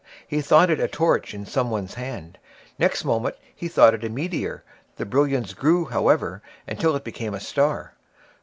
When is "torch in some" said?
0.87-1.69